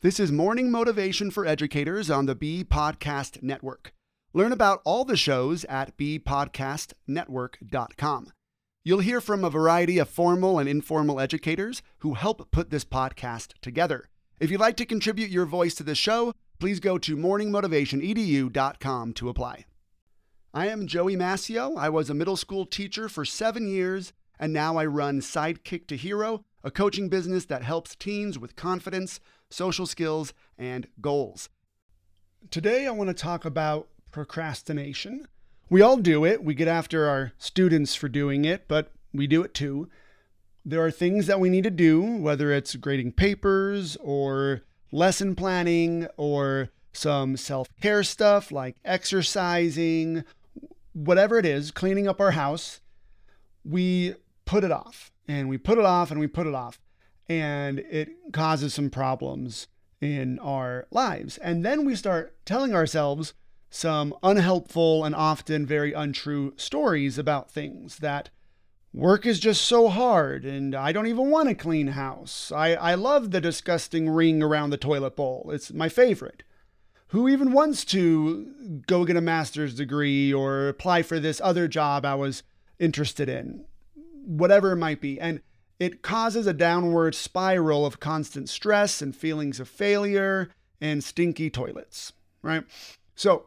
[0.00, 3.92] This is Morning Motivation for Educators on the B Podcast Network.
[4.32, 8.32] Learn about all the shows at bpodcastnetwork.com.
[8.84, 13.54] You'll hear from a variety of formal and informal educators who help put this podcast
[13.60, 14.08] together.
[14.38, 19.28] If you'd like to contribute your voice to the show, please go to morningmotivationedu.com to
[19.28, 19.64] apply.
[20.54, 21.76] I am Joey Mascio.
[21.76, 25.96] I was a middle school teacher for seven years, and now I run Sidekick to
[25.96, 29.18] Hero, a coaching business that helps teens with confidence
[29.50, 31.48] social skills, and goals.
[32.50, 35.26] Today, I want to talk about procrastination.
[35.70, 36.42] We all do it.
[36.42, 39.88] We get after our students for doing it, but we do it too.
[40.64, 44.62] There are things that we need to do, whether it's grading papers or
[44.92, 50.24] lesson planning or some self care stuff like exercising,
[50.92, 52.80] whatever it is, cleaning up our house.
[53.64, 54.14] We
[54.48, 56.80] put it off and we put it off and we put it off
[57.28, 59.66] and it causes some problems
[60.00, 61.36] in our lives.
[61.36, 63.34] And then we start telling ourselves
[63.68, 68.30] some unhelpful and often very untrue stories about things that
[68.94, 72.50] work is just so hard and I don't even want a clean house.
[72.50, 76.42] I, I love the disgusting ring around the toilet bowl, it's my favorite.
[77.08, 82.06] Who even wants to go get a master's degree or apply for this other job
[82.06, 82.42] I was
[82.78, 83.66] interested in?
[84.28, 85.18] Whatever it might be.
[85.18, 85.40] And
[85.78, 92.12] it causes a downward spiral of constant stress and feelings of failure and stinky toilets,
[92.42, 92.64] right?
[93.14, 93.46] So,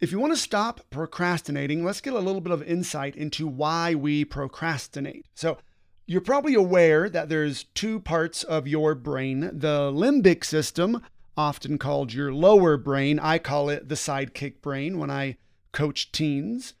[0.00, 3.94] if you want to stop procrastinating, let's get a little bit of insight into why
[3.94, 5.26] we procrastinate.
[5.34, 5.58] So,
[6.06, 11.02] you're probably aware that there's two parts of your brain, the limbic system,
[11.36, 13.18] often called your lower brain.
[13.18, 15.36] I call it the sidekick brain when I
[15.72, 16.74] coach teens.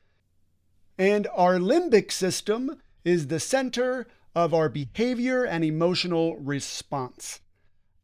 [0.96, 7.40] And our limbic system is the center of our behavior and emotional response.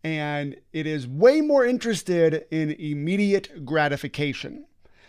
[0.03, 4.65] And it is way more interested in immediate gratification.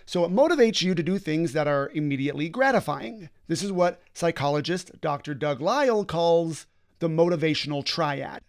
[0.06, 3.30] So it motivates you to do things that are immediately gratifying.
[3.48, 5.34] This is what psychologist Dr.
[5.34, 6.67] Doug Lisle calls
[7.00, 8.42] the motivational triad.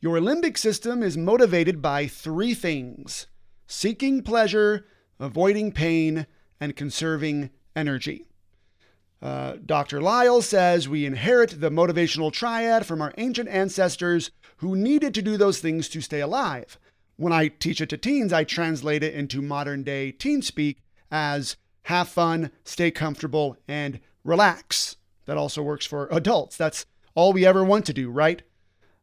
[0.00, 3.26] Your limbic system is motivated by three things
[3.66, 4.86] seeking pleasure,
[5.20, 6.26] avoiding pain,
[6.58, 8.27] and conserving energy.
[9.20, 10.00] Uh, Dr.
[10.00, 15.36] Lisle says we inherit the motivational triad from our ancient ancestors who needed to do
[15.36, 16.78] those things to stay alive.
[17.16, 20.78] When I teach it to teens, I translate it into modern day teen speak
[21.10, 24.96] as have fun, stay comfortable, and relax.
[25.26, 26.56] That also works for adults.
[26.56, 28.42] That's all we ever want to do, right?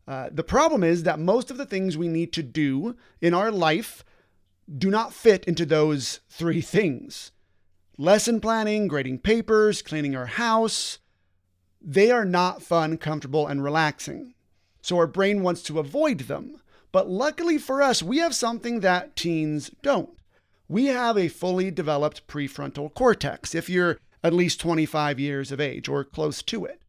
[0.07, 3.51] Uh, the problem is that most of the things we need to do in our
[3.51, 4.05] life
[4.77, 7.31] do not fit into those three things
[7.97, 10.99] lesson planning, grading papers, cleaning our house,
[11.81, 14.33] they are not fun, comfortable, and relaxing.
[14.81, 16.57] So our brain wants to avoid them.
[16.91, 20.09] But luckily for us, we have something that teens don't.
[20.67, 25.87] We have a fully developed prefrontal cortex if you're at least 25 years of age
[25.87, 26.81] or close to it.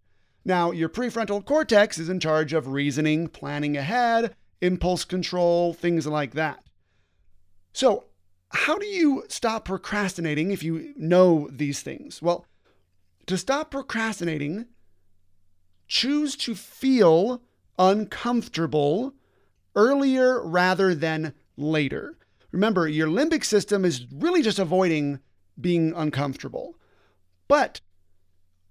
[0.45, 6.35] Now, your prefrontal cortex is in charge of reasoning, planning ahead, impulse control, things like
[6.35, 6.63] that.
[7.73, 8.05] So,
[8.51, 12.23] how do you stop procrastinating if you know these things?
[12.23, 12.47] Well,
[13.27, 14.67] to stop procrastinating,
[15.89, 17.43] choose to feel
[17.79, 19.15] uncomfortable
[19.75, 22.17] earlier rather than later.
[22.53, 25.21] Remember, your limbic system is really just avoiding
[25.61, 26.77] being uncomfortable.
[27.49, 27.81] But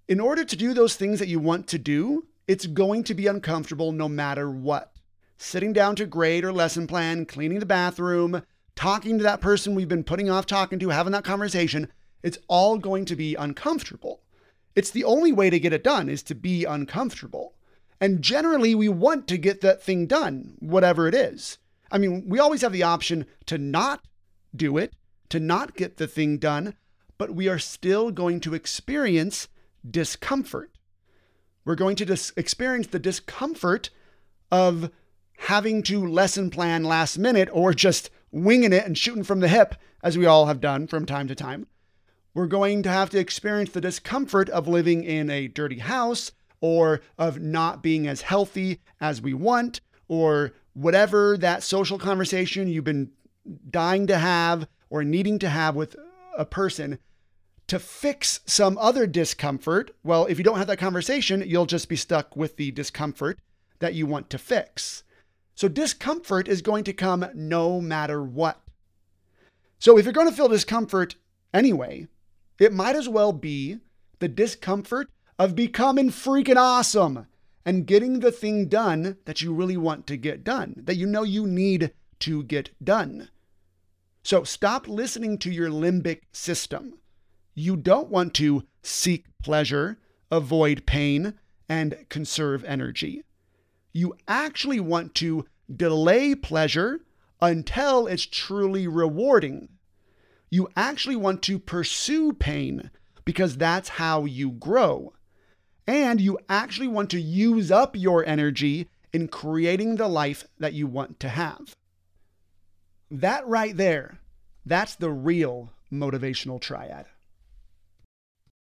[0.07, 3.27] in order to do those things that you want to do, it's going to be
[3.27, 4.93] uncomfortable no matter what.
[5.37, 8.41] Sitting down to grade or lesson plan, cleaning the bathroom,
[8.75, 11.91] talking to that person we've been putting off talking to, having that conversation,
[12.23, 14.21] it's all going to be uncomfortable.
[14.75, 17.53] It's the only way to get it done is to be uncomfortable.
[18.01, 21.57] And generally, we want to get that thing done, whatever it is.
[21.91, 24.05] I mean, we always have the option to not
[24.55, 24.93] do it,
[25.29, 26.75] to not get the thing done,
[27.17, 29.47] but we are still going to experience
[29.89, 30.71] discomfort.
[31.63, 33.89] We're going to dis- experience the discomfort
[34.51, 34.91] of
[35.37, 39.75] having to lesson plan last minute or just winging it and shooting from the hip,
[40.03, 41.65] as we all have done from time to time.
[42.33, 47.01] We're going to have to experience the discomfort of living in a dirty house or
[47.17, 49.79] of not being as healthy as we want
[50.09, 53.11] or whatever that social conversation you've been
[53.69, 55.95] dying to have or needing to have with
[56.37, 56.99] a person
[57.67, 59.95] to fix some other discomfort.
[60.03, 63.39] Well, if you don't have that conversation, you'll just be stuck with the discomfort
[63.79, 65.03] that you want to fix.
[65.55, 68.61] So discomfort is going to come no matter what.
[69.79, 71.15] So if you're going to feel discomfort
[71.53, 72.07] anyway,
[72.59, 73.79] it might as well be
[74.19, 75.09] the discomfort
[75.39, 77.27] of becoming freaking awesome
[77.65, 81.23] and getting the thing done that you really want to get done, that you know
[81.23, 83.29] you need to get done.
[84.23, 86.99] So stop listening to your limbic system.
[87.53, 89.99] You don't want to seek pleasure,
[90.31, 91.35] avoid pain,
[91.69, 93.23] and conserve energy.
[93.95, 96.99] You actually want to delay pleasure
[97.41, 99.69] until it's truly rewarding.
[100.49, 102.91] You actually want to pursue pain
[103.23, 105.13] because that's how you grow.
[105.87, 110.87] And you actually want to use up your energy in creating the life that you
[110.87, 111.73] want to have.
[113.09, 114.19] That right there,
[114.65, 117.05] that's the real motivational triad.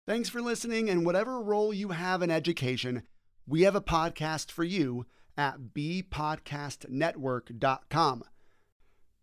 [0.07, 3.03] Thanks for listening, and whatever role you have in education,
[3.51, 5.05] we have a podcast for you
[5.37, 8.23] at bpodcastnetwork.com.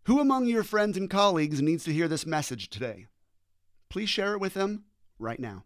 [0.03, 3.07] Who among your friends and colleagues needs to hear this message today?
[3.89, 4.83] Please share it with them
[5.17, 5.63] right now.